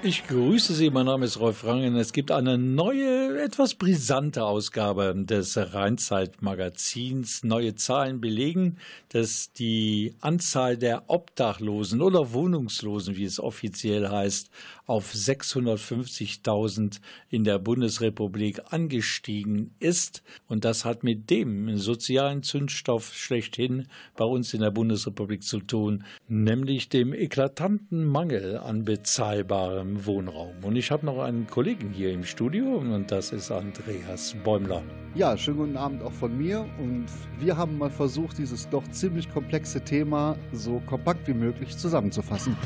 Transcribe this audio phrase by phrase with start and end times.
[0.00, 1.96] Ich grüße Sie, mein Name ist Rolf Rangen.
[1.96, 7.42] Es gibt eine neue, etwas brisante Ausgabe des Rheinzeit-Magazins.
[7.42, 8.76] Neue Zahlen belegen,
[9.08, 14.50] dass die Anzahl der Obdachlosen oder Wohnungslosen, wie es offiziell heißt,
[14.86, 20.22] auf 650.000 in der Bundesrepublik angestiegen ist.
[20.46, 26.04] Und das hat mit dem sozialen Zündstoff schlechthin bei uns in der Bundesrepublik zu tun,
[26.28, 30.54] nämlich dem eklatanten Mangel an bezahlbarem Wohnraum.
[30.62, 34.82] Und ich habe noch einen Kollegen hier im Studio und das ist Andreas Bäumler.
[35.14, 36.66] Ja, schönen guten Abend auch von mir.
[36.78, 37.06] Und
[37.38, 42.56] wir haben mal versucht, dieses doch ziemlich komplexe Thema so kompakt wie möglich zusammenzufassen.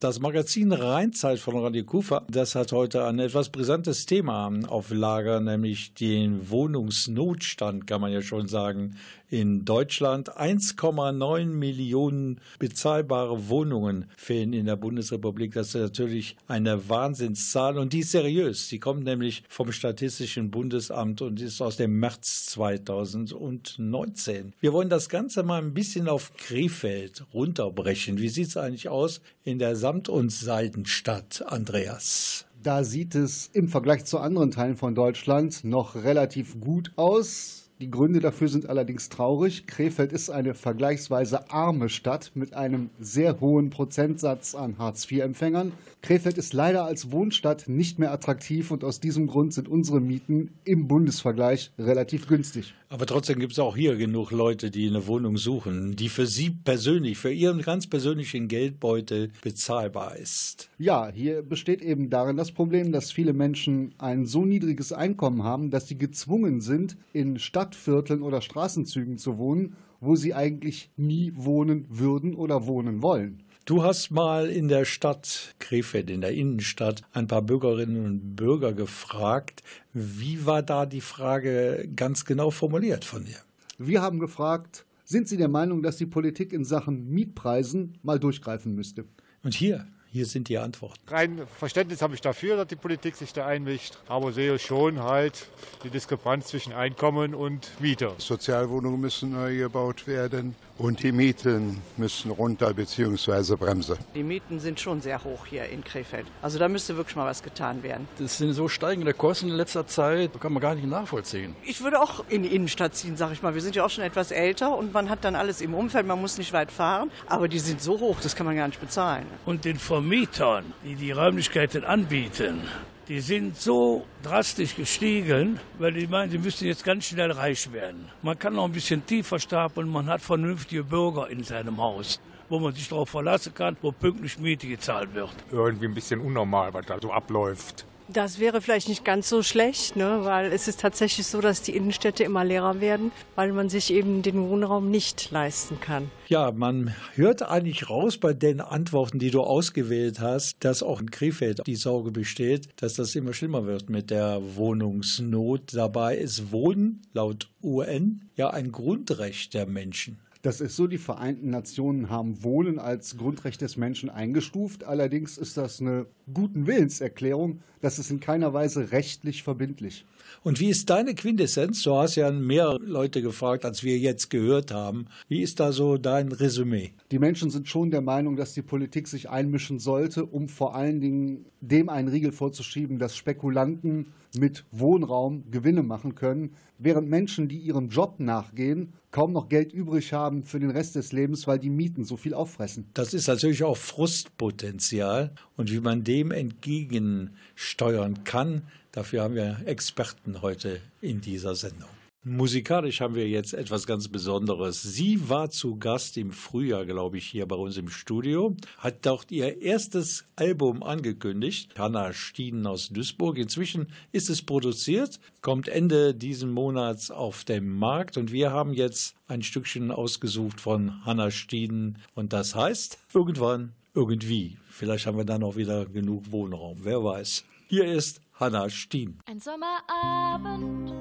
[0.00, 5.40] Das Magazin Rheinzeit von Radio Kufa, das hat heute ein etwas brisantes Thema auf Lager,
[5.40, 8.94] nämlich den Wohnungsnotstand, kann man ja schon sagen,
[9.30, 10.36] in Deutschland.
[10.36, 15.52] 1,9 Millionen bezahlbare Wohnungen fehlen in der Bundesrepublik.
[15.52, 18.68] Das ist natürlich eine Wahnsinnszahl und die ist seriös.
[18.68, 24.54] Die kommt nämlich vom Statistischen Bundesamt und ist aus dem März 2019.
[24.60, 28.18] Wir wollen das Ganze mal ein bisschen auf Krefeld runterbrechen.
[28.18, 32.46] Wie sieht es eigentlich aus in der Samt- und Seidenstadt, Andreas?
[32.62, 37.57] Da sieht es im Vergleich zu anderen Teilen von Deutschland noch relativ gut aus.
[37.80, 39.68] Die Gründe dafür sind allerdings traurig.
[39.68, 45.70] Krefeld ist eine vergleichsweise arme Stadt mit einem sehr hohen Prozentsatz an Hartz-IV-Empfängern.
[46.00, 50.50] Krefeld ist leider als Wohnstadt nicht mehr attraktiv und aus diesem Grund sind unsere Mieten
[50.64, 52.72] im Bundesvergleich relativ günstig.
[52.88, 56.50] Aber trotzdem gibt es auch hier genug Leute, die eine Wohnung suchen, die für sie
[56.50, 60.70] persönlich, für ihren ganz persönlichen Geldbeutel bezahlbar ist.
[60.78, 65.70] Ja, hier besteht eben darin das Problem, dass viele Menschen ein so niedriges Einkommen haben,
[65.70, 71.86] dass sie gezwungen sind, in Stadtvierteln oder Straßenzügen zu wohnen, wo sie eigentlich nie wohnen
[71.88, 73.42] würden oder wohnen wollen.
[73.68, 78.72] Du hast mal in der Stadt Krefeld, in der Innenstadt, ein paar Bürgerinnen und Bürger
[78.72, 79.62] gefragt.
[79.92, 83.36] Wie war da die Frage ganz genau formuliert von dir?
[83.76, 88.74] Wir haben gefragt, sind Sie der Meinung, dass die Politik in Sachen Mietpreisen mal durchgreifen
[88.74, 89.04] müsste?
[89.42, 91.00] Und hier hier sind die Antworten.
[91.06, 95.48] Rein Verständnis habe ich dafür, dass die Politik sich da einmischt, aber sehe schon halt
[95.84, 98.12] die Diskrepanz zwischen Einkommen und Miete.
[98.16, 103.56] Sozialwohnungen müssen neu gebaut werden und die Mieten müssen runter bzw.
[103.56, 103.96] bremsen.
[104.14, 106.26] Die Mieten sind schon sehr hoch hier in Krefeld.
[106.40, 108.08] Also da müsste wirklich mal was getan werden.
[108.18, 111.56] Das sind so steigende Kosten in letzter Zeit, kann man gar nicht nachvollziehen.
[111.64, 113.54] Ich würde auch in die Innenstadt ziehen, sag ich mal.
[113.54, 116.20] Wir sind ja auch schon etwas älter und man hat dann alles im Umfeld, man
[116.20, 117.10] muss nicht weit fahren.
[117.26, 119.26] Aber die sind so hoch, das kann man gar nicht bezahlen.
[119.44, 122.60] Und den Vermietern, die die Räumlichkeiten anbieten,
[123.08, 128.10] die sind so drastisch gestiegen, weil die meinen, sie müssten jetzt ganz schnell reich werden.
[128.22, 132.58] Man kann noch ein bisschen tiefer stapeln, man hat vernünftige Bürger in seinem Haus wo
[132.58, 135.34] man sich darauf verlassen kann, wo pünktlich Miete gezahlt wird.
[135.52, 137.84] Irgendwie ein bisschen unnormal, was da so abläuft.
[138.10, 140.20] Das wäre vielleicht nicht ganz so schlecht, ne?
[140.22, 144.22] weil es ist tatsächlich so, dass die Innenstädte immer leerer werden, weil man sich eben
[144.22, 146.10] den Wohnraum nicht leisten kann.
[146.26, 151.10] Ja, man hört eigentlich raus bei den Antworten, die du ausgewählt hast, dass auch in
[151.10, 155.74] Krefeld die Sorge besteht, dass das immer schlimmer wird mit der Wohnungsnot.
[155.74, 160.18] Dabei ist Wohnen laut UN ja ein Grundrecht der Menschen.
[160.42, 164.84] Das ist so, die Vereinten Nationen haben Wohnen als Grundrecht des Menschen eingestuft.
[164.84, 167.60] Allerdings ist das eine guten Willenserklärung.
[167.80, 170.06] Das ist in keiner Weise rechtlich verbindlich.
[170.42, 171.82] Und wie ist deine Quintessenz?
[171.82, 175.06] Du hast ja mehr Leute gefragt, als wir jetzt gehört haben.
[175.28, 176.92] Wie ist da so dein Resümee?
[177.10, 181.00] Die Menschen sind schon der Meinung, dass die Politik sich einmischen sollte, um vor allen
[181.00, 184.06] Dingen dem einen Riegel vorzuschieben, dass Spekulanten
[184.36, 190.12] mit Wohnraum Gewinne machen können, während Menschen, die ihrem Job nachgehen, kaum noch Geld übrig
[190.12, 192.88] haben für den Rest des Lebens, weil die Mieten so viel auffressen.
[192.94, 198.62] Das ist natürlich auch Frustpotenzial und wie man dem entgegensteuern kann,
[198.98, 201.88] dafür haben wir Experten heute in dieser Sendung.
[202.24, 204.82] Musikalisch haben wir jetzt etwas ganz Besonderes.
[204.82, 209.30] Sie war zu Gast im Frühjahr, glaube ich, hier bei uns im Studio, hat dort
[209.30, 213.38] ihr erstes Album angekündigt, Hanna Stieden aus Duisburg.
[213.38, 219.14] Inzwischen ist es produziert, kommt Ende diesen Monats auf den Markt und wir haben jetzt
[219.28, 224.56] ein Stückchen ausgesucht von Hanna Stieden und das heißt irgendwann irgendwie.
[224.68, 227.44] Vielleicht haben wir dann auch wieder genug Wohnraum, wer weiß.
[227.70, 229.18] Hier ist Hanna Stien.
[229.26, 230.92] Ein Sommerabend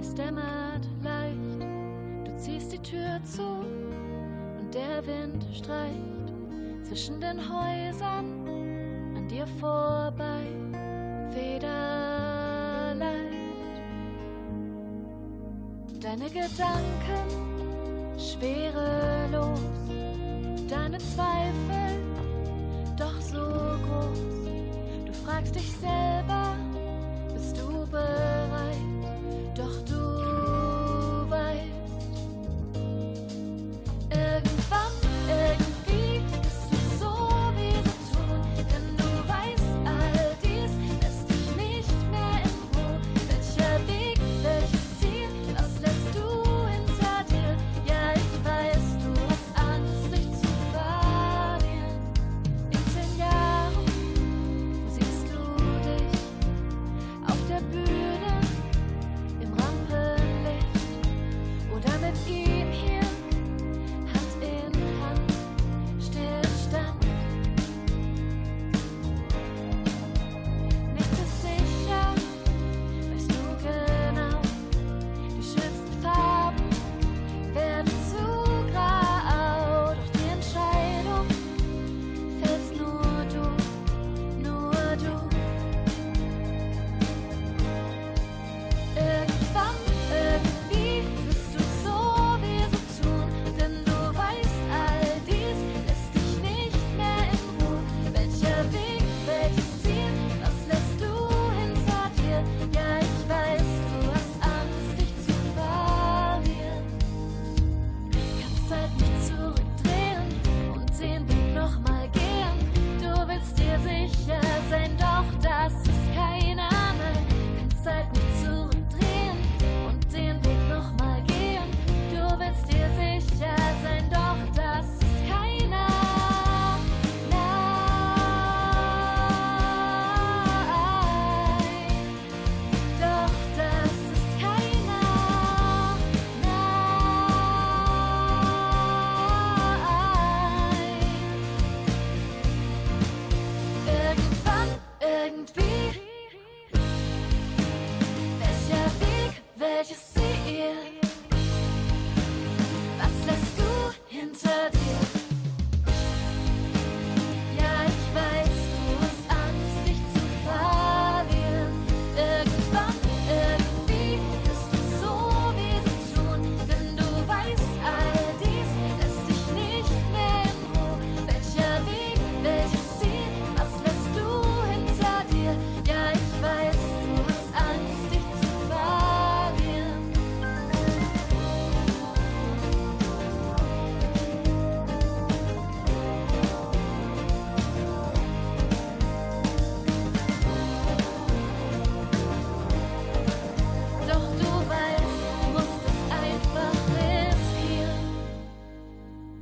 [0.00, 1.60] es dämmert leicht,
[2.24, 6.32] du ziehst die Tür zu und der Wind streicht
[6.84, 8.48] zwischen den Häusern
[9.14, 10.46] an dir vorbei,
[11.34, 11.70] federleicht.
[16.00, 17.28] Deine Gedanken
[18.18, 19.60] schwerelos,
[20.66, 22.00] deine Zweifel
[22.96, 24.48] doch so groß.
[25.04, 26.56] Du fragst dich selber,
[27.50, 28.76] bist du bereit?
[29.54, 31.60] Doch du weißt,
[34.10, 34.99] irgendwann,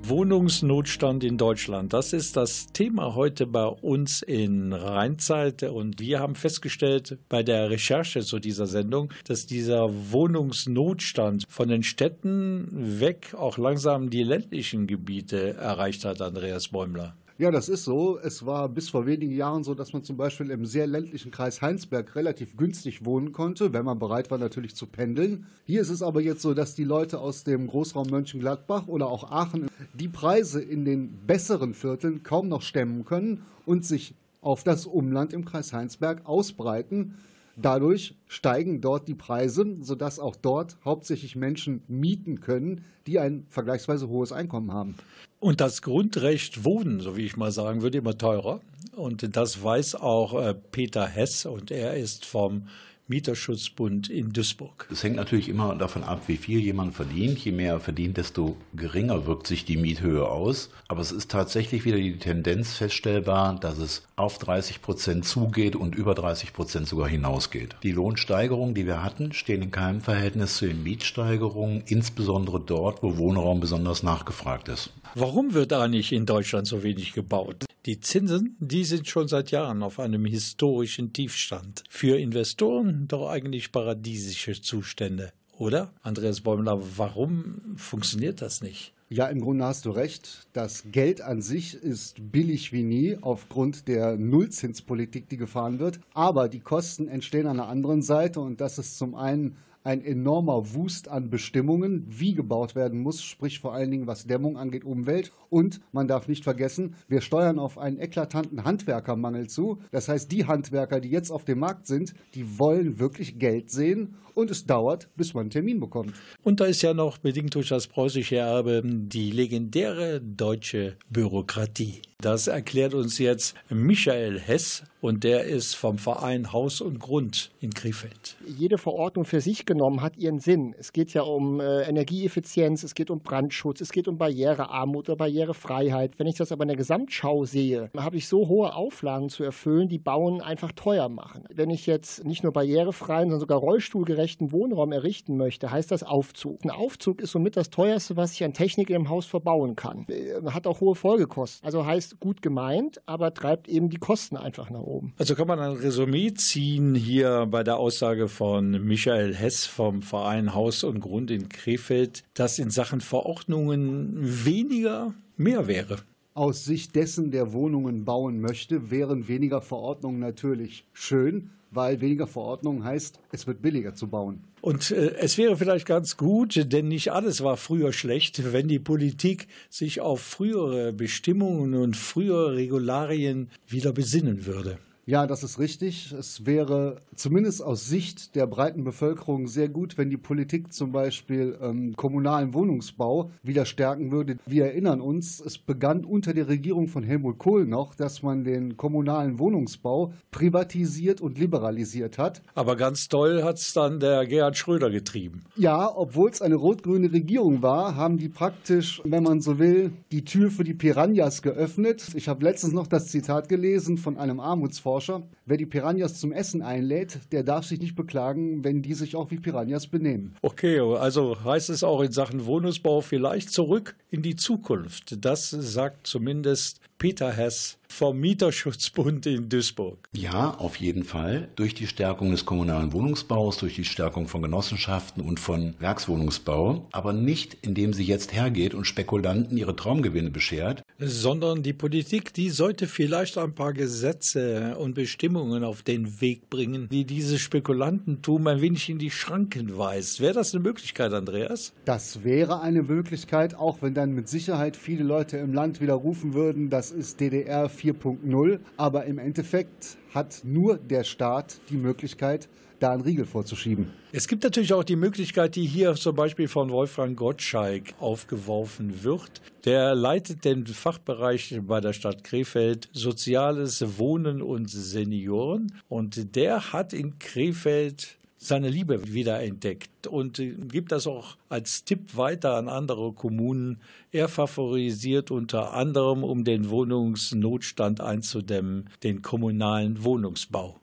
[0.09, 1.93] Wohnungsnotstand in Deutschland.
[1.93, 5.63] Das ist das Thema heute bei uns in Rheinzeit.
[5.63, 11.83] Und wir haben festgestellt bei der Recherche zu dieser Sendung, dass dieser Wohnungsnotstand von den
[11.83, 12.69] Städten
[13.01, 17.15] weg auch langsam die ländlichen Gebiete erreicht hat, Andreas Bäumler.
[17.41, 18.19] Ja, das ist so.
[18.19, 21.63] Es war bis vor wenigen Jahren so, dass man zum Beispiel im sehr ländlichen Kreis
[21.63, 25.47] Heinsberg relativ günstig wohnen konnte, wenn man bereit war natürlich zu pendeln.
[25.65, 29.31] Hier ist es aber jetzt so, dass die Leute aus dem Großraum Mönchengladbach oder auch
[29.31, 34.87] Aachen die Preise in den besseren Vierteln kaum noch stemmen können und sich auf das
[34.87, 37.19] Umland im Kreis Heinsberg ausbreiten.
[37.61, 44.09] Dadurch steigen dort die Preise, sodass auch dort hauptsächlich Menschen mieten können, die ein vergleichsweise
[44.09, 44.95] hohes Einkommen haben.
[45.41, 48.61] Und das Grundrecht Wohnen, so wie ich mal sagen würde, immer teurer.
[48.95, 52.69] Und das weiß auch äh, Peter Hess und er ist vom
[53.09, 54.87] Mieterschutzbund in Duisburg.
[54.93, 57.39] Es hängt natürlich immer davon ab, wie viel jemand verdient.
[57.39, 60.69] Je mehr er verdient, desto geringer wirkt sich die Miethöhe aus.
[60.89, 65.95] Aber es ist tatsächlich wieder die Tendenz feststellbar, dass es auf 30 Prozent zugeht und
[65.95, 67.77] über 30 Prozent sogar hinausgeht.
[67.83, 73.17] Die Lohnsteigerungen, die wir hatten, stehen in keinem Verhältnis zu den Mietsteigerungen, insbesondere dort, wo
[73.17, 74.93] Wohnraum besonders nachgefragt ist.
[75.21, 77.65] Warum wird eigentlich in Deutschland so wenig gebaut?
[77.87, 81.83] Die Zinsen, die sind schon seit Jahren auf einem historischen Tiefstand.
[81.91, 85.93] Für Investoren doch eigentlich paradiesische Zustände, oder?
[86.03, 88.93] Andreas Bäumler, warum funktioniert das nicht?
[89.09, 90.47] Ja, im Grunde hast du recht.
[90.53, 95.99] Das Geld an sich ist billig wie nie aufgrund der Nullzinspolitik, die gefahren wird.
[96.15, 99.57] Aber die Kosten entstehen an der anderen Seite und das ist zum einen
[99.89, 104.59] ein enormer Wust an Bestimmungen, wie gebaut werden muss, sprich vor allen Dingen was Dämmung
[104.59, 105.33] angeht, Umwelt.
[105.49, 109.79] Und man darf nicht vergessen, wir steuern auf einen eklatanten Handwerkermangel zu.
[109.91, 114.17] Das heißt, die Handwerker, die jetzt auf dem Markt sind, die wollen wirklich Geld sehen
[114.35, 116.13] und es dauert, bis man einen Termin bekommt.
[116.43, 122.03] Und da ist ja noch bedingt durch das preußische Erbe die legendäre deutsche Bürokratie.
[122.21, 127.73] Das erklärt uns jetzt Michael Hess und der ist vom Verein Haus und Grund in
[127.73, 128.37] Krefeld.
[128.47, 130.75] Jede Verordnung für sich genommen hat ihren Sinn.
[130.79, 135.17] Es geht ja um äh, Energieeffizienz, es geht um Brandschutz, es geht um Barrierearmut oder
[135.17, 136.19] Barrierefreiheit.
[136.19, 139.89] Wenn ich das aber in der Gesamtschau sehe, habe ich so hohe Auflagen zu erfüllen,
[139.89, 141.45] die Bauen einfach teuer machen.
[141.53, 146.65] Wenn ich jetzt nicht nur barrierefreien, sondern sogar rollstuhlgerechten Wohnraum errichten möchte, heißt das Aufzug.
[146.65, 150.07] Ein Aufzug ist somit das teuerste, was ich an Technik im Haus verbauen kann.
[150.09, 151.65] Äh, Hat auch hohe Folgekosten.
[151.65, 154.88] Also heißt gut gemeint, aber treibt eben die Kosten einfach nach oben.
[155.17, 160.55] Also kann man ein Resümee ziehen hier bei der Aussage von Michael Hess vom Verein
[160.55, 165.99] Haus und Grund in Krefeld, dass in Sachen Verordnungen weniger mehr wäre.
[166.35, 172.85] Aus Sicht dessen, der Wohnungen bauen möchte, wären weniger Verordnungen natürlich schön, weil weniger Verordnungen
[172.85, 174.45] heißt, es wird billiger zu bauen.
[174.61, 178.79] Und äh, es wäre vielleicht ganz gut, denn nicht alles war früher schlecht, wenn die
[178.79, 184.79] Politik sich auf frühere Bestimmungen und frühere Regularien wieder besinnen würde.
[185.09, 186.13] Ja, das ist richtig.
[186.13, 191.57] Es wäre zumindest aus Sicht der breiten Bevölkerung sehr gut, wenn die Politik zum Beispiel
[191.63, 194.37] ähm, kommunalen Wohnungsbau wieder stärken würde.
[194.45, 198.77] Wir erinnern uns, es begann unter der Regierung von Helmut Kohl noch, dass man den
[198.77, 202.43] kommunalen Wohnungsbau privatisiert und liberalisiert hat.
[202.55, 205.41] Aber ganz toll hat es dann der Gerhard Schröder getrieben.
[205.57, 210.27] Ja, obwohl es eine rot-grüne Regierung war, haben die praktisch, wenn man so will, die
[210.27, 212.09] Tür für die Piranhas geöffnet.
[212.15, 214.98] Ich habe letztens noch das Zitat gelesen von einem Armutsforscher.
[215.47, 219.31] Wer die Piranhas zum Essen einlädt, der darf sich nicht beklagen, wenn die sich auch
[219.31, 220.35] wie Piranhas benehmen.
[220.43, 225.25] Okay, also heißt es auch in Sachen Wohnungsbau vielleicht zurück in die Zukunft.
[225.25, 230.09] Das sagt zumindest Peter Hess vom Mieterschutzbund in Duisburg.
[230.13, 231.49] Ja, auf jeden Fall.
[231.57, 237.13] Durch die Stärkung des kommunalen Wohnungsbaus, durch die Stärkung von Genossenschaften und von Werkswohnungsbau, aber
[237.13, 240.83] nicht, indem sie jetzt hergeht und Spekulanten ihre Traumgewinne beschert.
[240.99, 246.89] Sondern die Politik, die sollte vielleicht ein paar Gesetze und Bestimmungen auf den Weg bringen,
[246.91, 250.21] die dieses Spekulantentum ein wenig in die Schranken weist.
[250.21, 251.73] Wäre das eine Möglichkeit, Andreas?
[251.85, 256.35] Das wäre eine Möglichkeit, auch wenn dann mit Sicherheit viele Leute im Land wieder rufen
[256.35, 258.61] würden, das ist DDR 4.0.
[258.77, 262.49] Aber im Endeffekt hat nur der Staat die Möglichkeit,
[262.81, 263.91] da einen Riegel vorzuschieben.
[264.13, 269.43] Es gibt natürlich auch die Möglichkeit, die hier zum Beispiel von Wolfgang Gottschalk aufgeworfen wird.
[269.65, 276.93] Der leitet den Fachbereich bei der Stadt Krefeld Soziales Wohnen und Senioren und der hat
[276.93, 280.41] in Krefeld seine Liebe wiederentdeckt und
[280.71, 283.79] gibt das auch als Tipp weiter an andere Kommunen.
[284.13, 290.81] Er favorisiert unter anderem, um den Wohnungsnotstand einzudämmen, den kommunalen Wohnungsbau.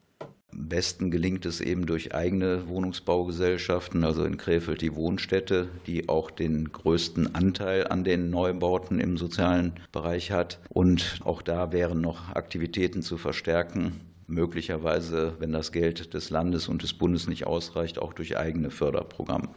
[0.52, 6.32] Am besten gelingt es eben durch eigene Wohnungsbaugesellschaften, also in Krefeld die Wohnstätte, die auch
[6.32, 10.60] den größten Anteil an den Neubauten im sozialen Bereich hat.
[10.70, 16.84] Und auch da wären noch Aktivitäten zu verstärken möglicherweise, wenn das Geld des Landes und
[16.84, 19.50] des Bundes nicht ausreicht, auch durch eigene Förderprogramme.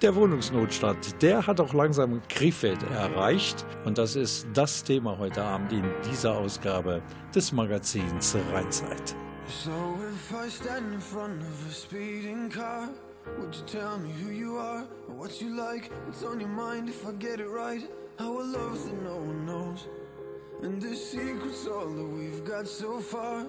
[0.00, 3.64] Der Wohnungsnotstand, der hat auch langsam Krefeld erreicht.
[3.84, 7.02] Und das ist das Thema heute Abend in dieser Ausgabe
[7.34, 9.14] des Magazins Rheinzeit.
[9.48, 9.70] So
[10.10, 12.88] if I stand in front of a speeding car,
[13.38, 15.90] would you tell me who you are or what you like?
[16.06, 17.82] What's on your mind if I get it right?
[18.18, 19.86] How a love that no one knows.
[20.62, 23.46] And the secret's all that we've got so far.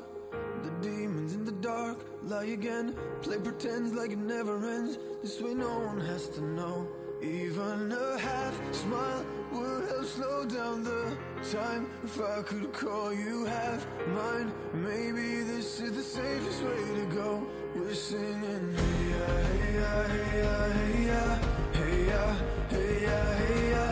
[0.63, 4.97] The demons in the dark lie again, play pretends like it never ends.
[5.21, 6.87] This way no one has to know.
[7.21, 11.17] Even a half smile would help slow down the
[11.51, 14.51] time if I could call you half mine.
[14.73, 17.47] Maybe this is the safest way to go.
[17.75, 21.37] We're singing, hey ya, hey ya, hey ya, hey ya,
[21.73, 22.35] hey ya,
[22.69, 23.87] hey ya, hey ya.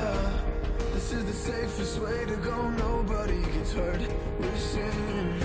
[0.93, 2.69] This is the safest way to go.
[2.69, 4.01] Nobody gets hurt.
[4.39, 5.41] We're singing,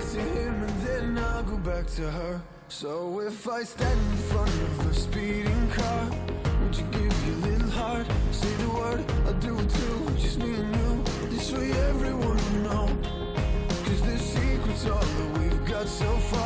[0.00, 2.40] back to him and then I'll go back to her.
[2.68, 6.10] So if I stand in front of a speeding car,
[6.62, 8.06] would you give your little heart?
[8.30, 10.10] Say the word, I'll do it too.
[10.16, 11.04] Just me and you.
[11.28, 12.86] This way everyone will know.
[13.84, 16.39] Cause the secret's all that we've got so far.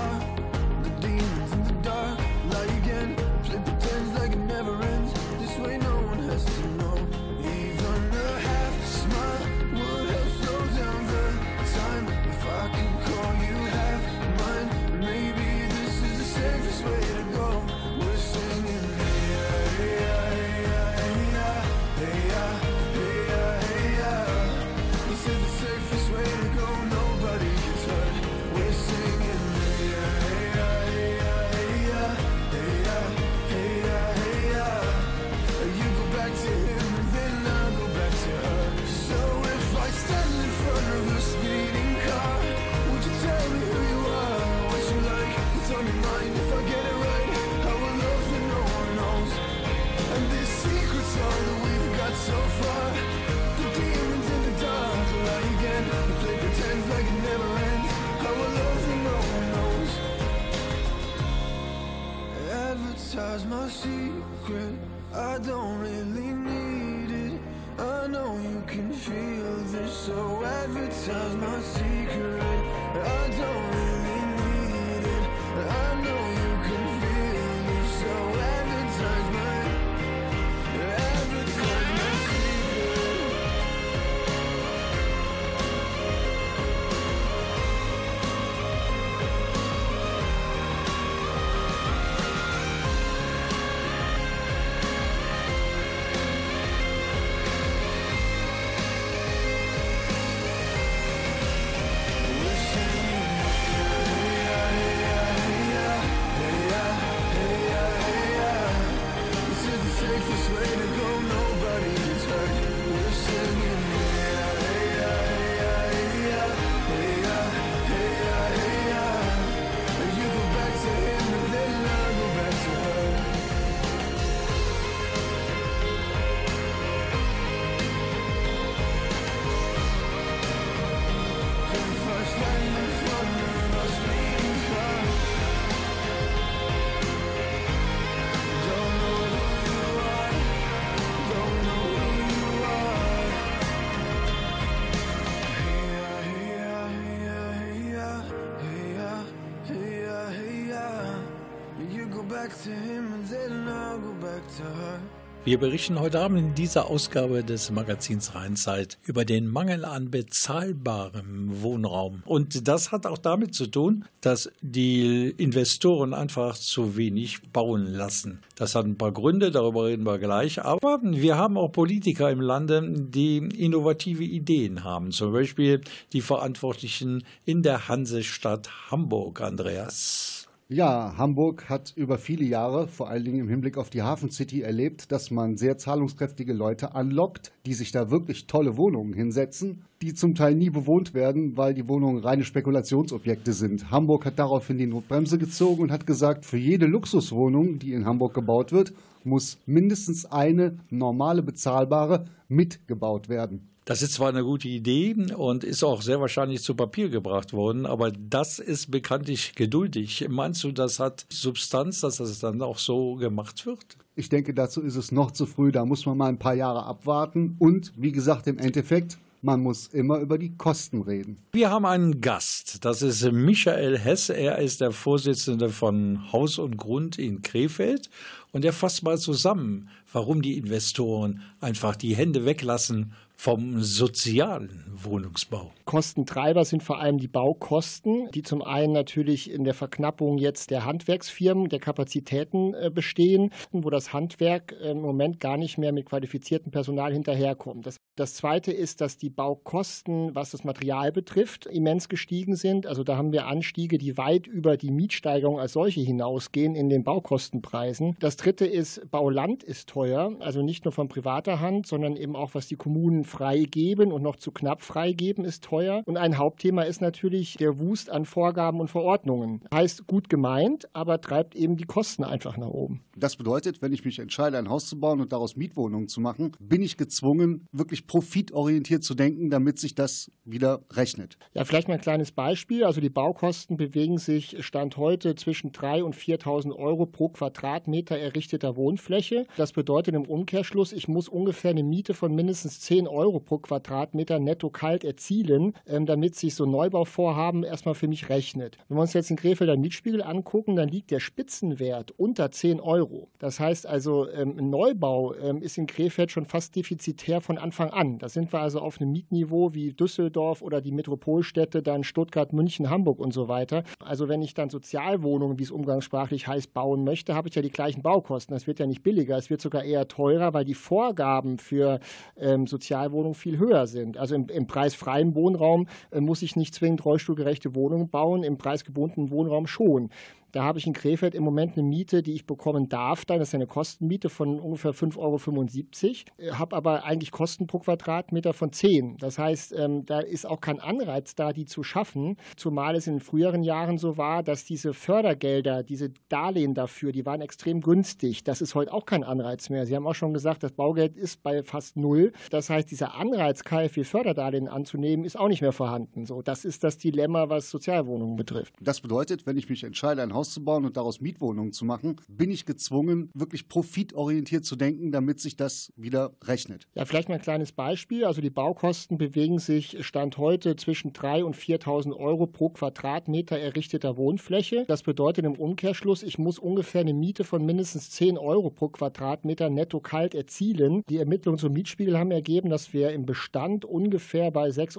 [155.46, 161.61] Wir berichten heute Abend in dieser Ausgabe des Magazins Rheinzeit über den Mangel an bezahlbarem
[161.61, 162.22] Wohnraum.
[162.24, 168.40] Und das hat auch damit zu tun, dass die Investoren einfach zu wenig bauen lassen.
[168.57, 170.64] Das hat ein paar Gründe, darüber reden wir gleich.
[170.64, 175.11] Aber wir haben auch Politiker im Lande, die innovative Ideen haben.
[175.11, 175.83] Zum Beispiel
[176.14, 180.43] die Verantwortlichen in der Hansestadt Hamburg, Andreas.
[180.68, 184.62] Ja, Hamburg hat über viele Jahre, vor allen Dingen im Hinblick auf die Hafen City,
[184.62, 190.14] erlebt, dass man sehr zahlungskräftige Leute anlockt, die sich da wirklich tolle Wohnungen hinsetzen, die
[190.14, 193.90] zum Teil nie bewohnt werden, weil die Wohnungen reine Spekulationsobjekte sind.
[193.90, 198.33] Hamburg hat daraufhin die Notbremse gezogen und hat gesagt, für jede Luxuswohnung, die in Hamburg
[198.33, 203.68] gebaut wird, muss mindestens eine normale bezahlbare mitgebaut werden.
[203.84, 207.84] Das ist zwar eine gute Idee und ist auch sehr wahrscheinlich zu Papier gebracht worden,
[207.84, 210.26] aber das ist bekanntlich geduldig.
[210.30, 213.98] Meinst du, das hat Substanz, dass das dann auch so gemacht wird?
[214.16, 215.70] Ich denke, dazu ist es noch zu früh.
[215.70, 217.56] Da muss man mal ein paar Jahre abwarten.
[217.58, 221.36] Und wie gesagt, im Endeffekt, man muss immer über die Kosten reden.
[221.52, 222.84] Wir haben einen Gast.
[222.84, 224.30] Das ist Michael Hess.
[224.30, 228.08] Er ist der Vorsitzende von Haus und Grund in Krefeld.
[228.52, 235.72] Und er fasst mal zusammen, warum die Investoren einfach die Hände weglassen vom sozialen Wohnungsbau.
[235.84, 240.84] Kostentreiber sind vor allem die Baukosten, die zum einen natürlich in der Verknappung jetzt der
[240.84, 246.06] Handwerksfirmen, der Kapazitäten äh, bestehen, wo das Handwerk äh, im Moment gar nicht mehr mit
[246.06, 247.86] qualifiziertem Personal hinterherkommt.
[247.86, 252.87] Das, das zweite ist, dass die Baukosten, was das Material betrifft, immens gestiegen sind.
[252.87, 257.03] Also da haben wir Anstiege, die weit über die Mietsteigerung als solche hinausgehen in den
[257.03, 258.16] Baukostenpreisen.
[258.20, 262.55] Das dritte ist, Bauland ist teuer, also nicht nur von privater Hand, sondern eben auch
[262.55, 266.03] was die Kommunen freigeben und noch zu knapp freigeben, ist teuer.
[266.07, 269.62] Und ein Hauptthema ist natürlich der Wust an Vorgaben und Verordnungen.
[269.74, 273.03] Heißt gut gemeint, aber treibt eben die Kosten einfach nach oben.
[273.16, 276.53] Das bedeutet, wenn ich mich entscheide, ein Haus zu bauen und daraus Mietwohnungen zu machen,
[276.59, 281.38] bin ich gezwungen, wirklich profitorientiert zu denken, damit sich das wieder rechnet.
[281.54, 282.84] Ja, vielleicht mal ein kleines Beispiel.
[282.84, 288.76] Also die Baukosten bewegen sich Stand heute zwischen 3.000 und 4.000 Euro pro Quadratmeter errichteter
[288.76, 289.46] Wohnfläche.
[289.56, 294.38] Das bedeutet im Umkehrschluss, ich muss ungefähr eine Miete von mindestens 10 Euro pro Quadratmeter
[294.38, 298.76] netto kalt erzielen, ähm, damit sich so ein Neubauvorhaben erstmal für mich rechnet.
[298.88, 303.28] Wenn wir uns jetzt den Krefelder Mietspiegel angucken, dann liegt der Spitzenwert unter 10 Euro.
[303.38, 307.90] Das heißt also, ähm, ein Neubau ähm, ist in Krefeld schon fast defizitär von Anfang
[307.94, 308.18] an.
[308.18, 312.90] Da sind wir also auf einem Mietniveau wie Düsseldorf oder die Metropolstädte, dann Stuttgart, München,
[312.90, 313.85] Hamburg und so weiter.
[314.04, 317.70] Also wenn ich dann Sozialwohnungen, wie es umgangssprachlich heißt, bauen möchte, habe ich ja die
[317.70, 318.54] gleichen Baukosten.
[318.54, 322.00] Das wird ja nicht billiger, es wird sogar eher teurer, weil die Vorgaben für
[322.37, 324.18] ähm, Sozialwohnungen viel höher sind.
[324.18, 329.30] Also im, im preisfreien Wohnraum äh, muss ich nicht zwingend rollstuhlgerechte Wohnungen bauen, im preisgebundenen
[329.30, 330.11] Wohnraum schon.
[330.54, 333.24] Da habe ich in Krefeld im Moment eine Miete, die ich bekommen darf.
[333.24, 338.52] Dann das ist eine Kostenmiete von ungefähr 5,75 Euro, habe aber eigentlich Kosten pro Quadratmeter
[338.52, 339.16] von 10.
[339.18, 342.36] Das heißt, ähm, da ist auch kein Anreiz da, die zu schaffen.
[342.56, 347.40] Zumal es in früheren Jahren so war, dass diese Fördergelder, diese Darlehen dafür, die waren
[347.40, 348.44] extrem günstig.
[348.44, 349.86] Das ist heute auch kein Anreiz mehr.
[349.86, 352.32] Sie haben auch schon gesagt, das Baugeld ist bei fast null.
[352.50, 356.26] Das heißt, dieser Anreiz, KfW-Förderdarlehen anzunehmen, ist auch nicht mehr vorhanden.
[356.26, 358.72] So, das ist das Dilemma, was Sozialwohnungen betrifft.
[358.80, 362.16] Das bedeutet, wenn ich mich entscheide, ein Haus zu bauen und daraus Mietwohnungen zu machen,
[362.28, 366.87] bin ich gezwungen, wirklich profitorientiert zu denken, damit sich das wieder rechnet.
[366.94, 368.24] Ja, vielleicht mal ein kleines Beispiel.
[368.24, 374.16] Also die Baukosten bewegen sich Stand heute zwischen 3.000 und 4.000 Euro pro Quadratmeter errichteter
[374.16, 374.85] Wohnfläche.
[374.87, 379.70] Das bedeutet im Umkehrschluss, ich muss ungefähr eine Miete von mindestens 10 Euro pro Quadratmeter
[379.70, 381.02] netto kalt erzielen.
[381.09, 384.98] Die Ermittlungen zum Mietspiegel haben ergeben, dass wir im Bestand ungefähr bei 6,15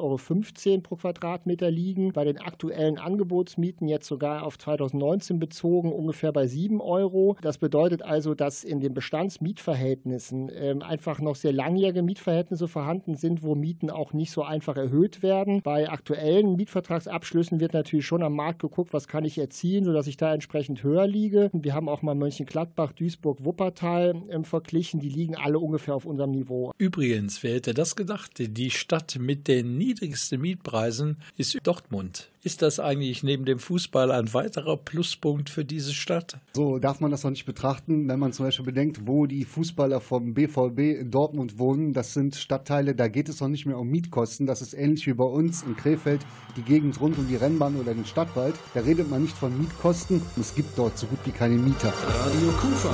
[0.72, 2.14] Euro pro Quadratmeter liegen.
[2.14, 7.38] Bei den aktuellen Angebotsmieten jetzt sogar auf 2019 bezogen ungefähr bei 7 Euro.
[7.42, 13.44] Das bedeutet also, dass in den Bestandsmietverhältnissen ähm, einfach noch sehr langjährige Mietverhältnisse vorhanden sind,
[13.44, 15.62] wo Mieten auch nicht so einfach erhöht werden.
[15.64, 20.18] Bei aktuellen Mietvertragsabschlüssen wird natürlich schon am Markt geguckt, was kann ich erzielen, sodass ich
[20.18, 21.50] da entsprechend höher liege.
[21.54, 25.00] Wir haben auch mal Mönchengladbach, Duisburg, Wuppertal ähm, verglichen.
[25.00, 26.72] Die liegen alle ungefähr auf unserem Niveau.
[26.78, 28.32] Übrigens, wer hätte das gedacht?
[28.38, 32.30] Die Stadt mit den niedrigsten Mietpreisen ist Dortmund.
[32.46, 36.38] Ist das eigentlich neben dem Fußball ein weiterer Pluspunkt für diese Stadt?
[36.54, 40.00] So darf man das noch nicht betrachten, wenn man zum Beispiel bedenkt, wo die Fußballer
[40.00, 41.94] vom BVB in Dortmund wohnen.
[41.94, 44.46] Das sind Stadtteile, da geht es noch nicht mehr um Mietkosten.
[44.46, 46.22] Das ist ähnlich wie bei uns in Krefeld,
[46.56, 48.56] die Gegend rund um die Rennbahn oder den Stadtwald.
[48.76, 50.22] Da redet man nicht von Mietkosten.
[50.40, 51.92] Es gibt dort so gut wie keine Mieter.
[51.92, 52.94] Radio Kufa.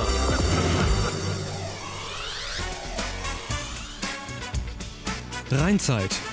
[5.50, 6.31] Rheinzeit.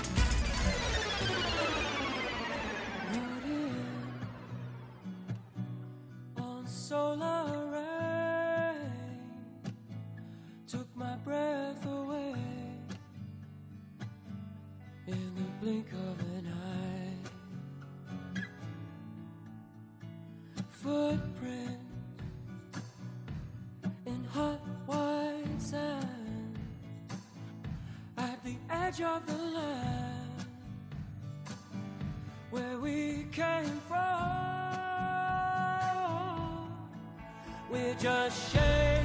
[29.20, 30.46] Of the land
[32.52, 33.98] where we came from.
[37.72, 38.99] We're just shapes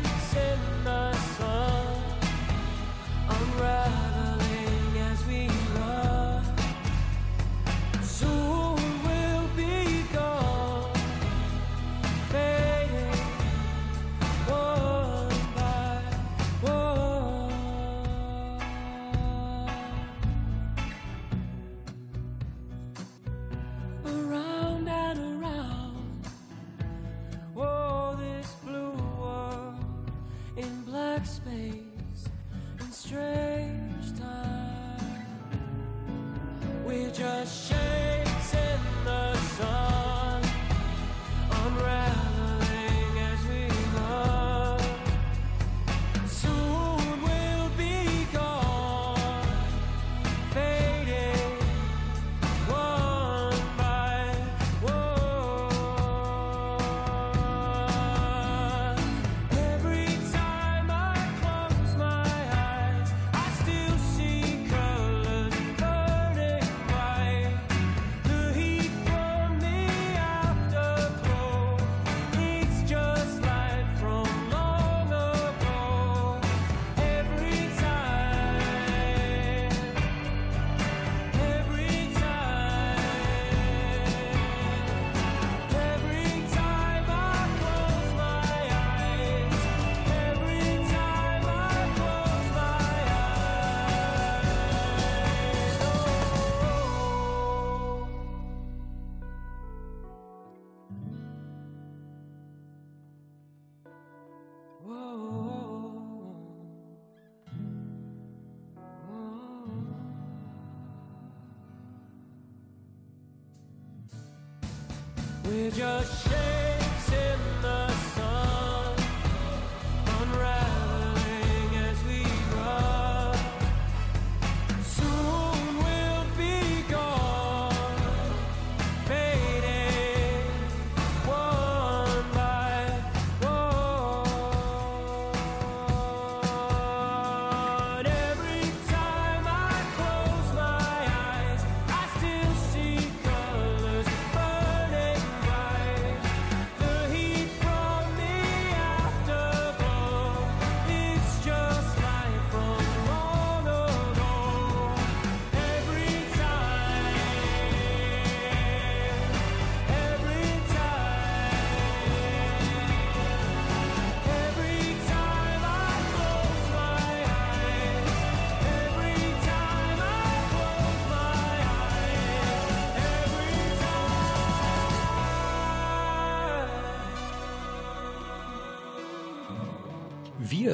[115.71, 116.14] just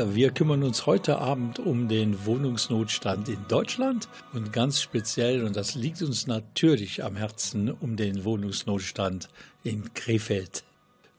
[0.08, 5.74] Wir, kümmern uns heute Abend um den Wohnungsnotstand in Deutschland und ganz speziell, und das
[5.74, 9.28] liegt uns natürlich am Herzen, um den Wohnungsnotstand
[9.62, 10.64] in Krefeld.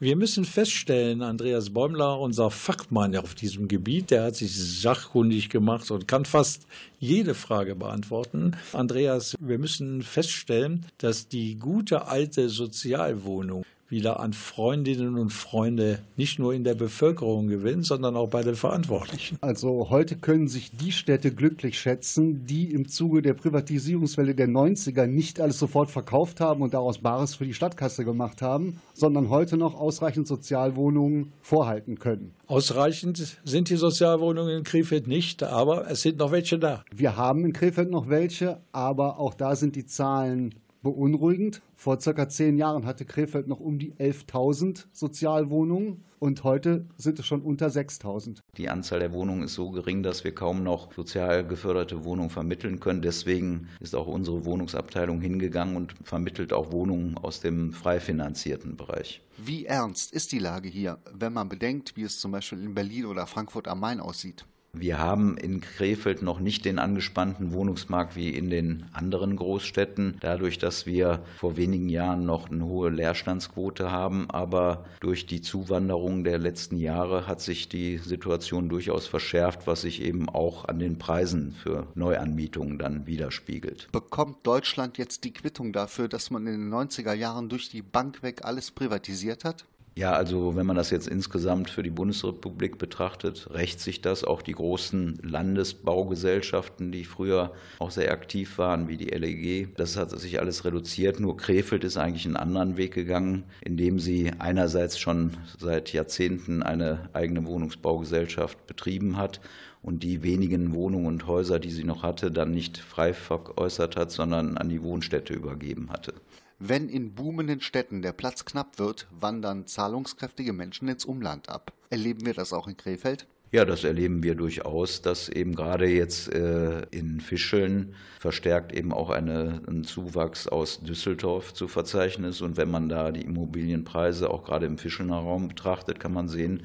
[0.00, 5.88] Wir müssen feststellen, Andreas Bäumler, unser Fachmann auf diesem Gebiet, der hat sich sachkundig gemacht
[5.92, 6.66] und kann fast
[6.98, 8.56] jede Frage beantworten.
[8.72, 16.40] Andreas, wir müssen feststellen, dass die gute alte Sozialwohnung wieder an Freundinnen und Freunde nicht
[16.40, 19.38] nur in der Bevölkerung gewinnt, sondern auch bei den Verantwortlichen.
[19.40, 25.06] Also heute können sich die Städte glücklich schätzen, die im Zuge der Privatisierungswelle der 90er
[25.06, 29.56] nicht alles sofort verkauft haben und daraus Bares für die Stadtkasse gemacht haben, sondern heute
[29.56, 32.34] noch ausreichend Sozialwohnungen vorhalten können.
[32.46, 36.84] Ausreichend sind die Sozialwohnungen in Krefeld nicht, aber es sind noch welche da.
[36.94, 41.62] Wir haben in Krefeld noch welche, aber auch da sind die Zahlen beunruhigend.
[41.76, 47.26] Vor circa zehn Jahren hatte Krefeld noch um die 11.000 Sozialwohnungen und heute sind es
[47.26, 48.38] schon unter 6.000.
[48.56, 52.78] Die Anzahl der Wohnungen ist so gering, dass wir kaum noch sozial geförderte Wohnungen vermitteln
[52.78, 53.02] können.
[53.02, 59.22] Deswegen ist auch unsere Wohnungsabteilung hingegangen und vermittelt auch Wohnungen aus dem frei finanzierten Bereich.
[59.36, 63.06] Wie ernst ist die Lage hier, wenn man bedenkt, wie es zum Beispiel in Berlin
[63.06, 64.44] oder Frankfurt am Main aussieht?
[64.78, 70.56] Wir haben in Krefeld noch nicht den angespannten Wohnungsmarkt wie in den anderen Großstädten, dadurch,
[70.56, 74.30] dass wir vor wenigen Jahren noch eine hohe Leerstandsquote haben.
[74.30, 80.00] Aber durch die Zuwanderung der letzten Jahre hat sich die Situation durchaus verschärft, was sich
[80.00, 83.88] eben auch an den Preisen für Neuanmietungen dann widerspiegelt.
[83.92, 88.22] Bekommt Deutschland jetzt die Quittung dafür, dass man in den 90er Jahren durch die Bank
[88.22, 89.66] weg alles privatisiert hat?
[89.94, 94.24] Ja, also wenn man das jetzt insgesamt für die Bundesrepublik betrachtet, rächt sich das.
[94.24, 100.10] Auch die großen Landesbaugesellschaften, die früher auch sehr aktiv waren, wie die LEG, das hat
[100.18, 101.20] sich alles reduziert.
[101.20, 107.10] Nur Krefeld ist eigentlich einen anderen Weg gegangen, indem sie einerseits schon seit Jahrzehnten eine
[107.12, 109.42] eigene Wohnungsbaugesellschaft betrieben hat
[109.82, 114.10] und die wenigen Wohnungen und Häuser, die sie noch hatte, dann nicht frei veräußert hat,
[114.10, 116.14] sondern an die Wohnstätte übergeben hatte.
[116.64, 121.72] Wenn in boomenden Städten der Platz knapp wird, wandern zahlungskräftige Menschen ins Umland ab.
[121.90, 123.26] Erleben wir das auch in Krefeld?
[123.50, 129.10] Ja, das erleben wir durchaus, dass eben gerade jetzt äh, in Fischeln verstärkt eben auch
[129.10, 132.42] eine, ein Zuwachs aus Düsseldorf zu verzeichnen ist.
[132.42, 136.62] Und wenn man da die Immobilienpreise auch gerade im Fischelner Raum betrachtet, kann man sehen,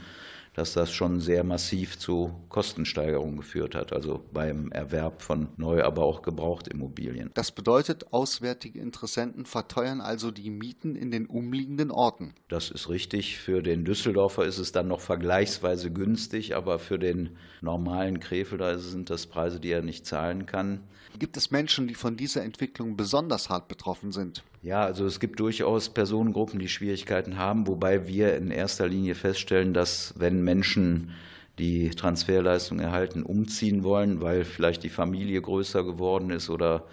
[0.58, 6.02] dass das schon sehr massiv zu Kostensteigerungen geführt hat, also beim Erwerb von neu, aber
[6.02, 7.30] auch Gebrauchtimmobilien.
[7.36, 12.34] Das bedeutet, auswärtige Interessenten verteuern also die Mieten in den umliegenden Orten.
[12.48, 13.38] Das ist richtig.
[13.38, 19.12] Für den Düsseldorfer ist es dann noch vergleichsweise günstig, aber für den normalen Krefelder sind
[19.12, 20.82] das Preise, die er nicht zahlen kann.
[21.20, 24.43] Gibt es Menschen, die von dieser Entwicklung besonders hart betroffen sind?
[24.62, 29.74] Ja, also es gibt durchaus Personengruppen, die Schwierigkeiten haben, wobei wir in erster Linie feststellen,
[29.74, 31.12] dass wenn Menschen
[31.60, 36.86] die Transferleistung erhalten, umziehen wollen, weil vielleicht die Familie größer geworden ist oder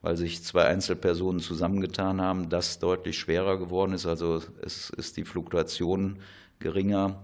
[0.00, 4.06] weil sich zwei Einzelpersonen zusammengetan haben, das deutlich schwerer geworden ist.
[4.06, 6.18] Also es ist die Fluktuation
[6.58, 7.22] geringer.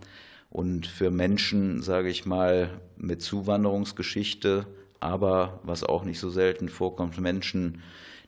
[0.51, 4.67] Und für Menschen, sage ich mal, mit Zuwanderungsgeschichte,
[5.01, 7.83] aber was auch nicht so selten vorkommt, Menschen,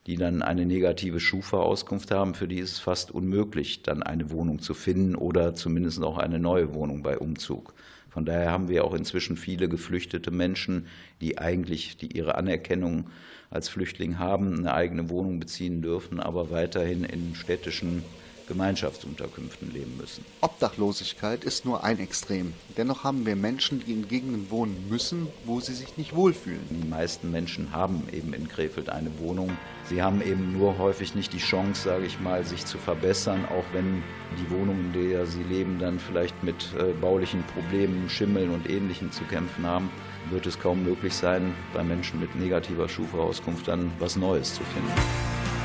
[0.07, 4.59] die dann eine negative Schufa-Auskunft haben, für die ist es fast unmöglich, dann eine Wohnung
[4.59, 7.73] zu finden oder zumindest auch eine neue Wohnung bei Umzug.
[8.09, 10.87] Von daher haben wir auch inzwischen viele geflüchtete Menschen,
[11.21, 13.09] die eigentlich die ihre Anerkennung
[13.49, 18.03] als Flüchtling haben, eine eigene Wohnung beziehen dürfen, aber weiterhin in städtischen
[18.51, 20.25] Gemeinschaftsunterkünften leben müssen.
[20.41, 22.53] Obdachlosigkeit ist nur ein Extrem.
[22.75, 26.67] Dennoch haben wir Menschen, die in Gegenden wohnen müssen, wo sie sich nicht wohlfühlen.
[26.69, 29.51] Die meisten Menschen haben eben in Krefeld eine Wohnung.
[29.87, 33.63] Sie haben eben nur häufig nicht die Chance, sage ich mal, sich zu verbessern, auch
[33.71, 34.03] wenn
[34.37, 39.13] die Wohnung, in der sie leben, dann vielleicht mit äh, baulichen Problemen, Schimmeln und Ähnlichem
[39.13, 39.89] zu kämpfen haben,
[40.29, 45.60] wird es kaum möglich sein, bei Menschen mit negativer Schufa-Auskunft dann was Neues zu finden.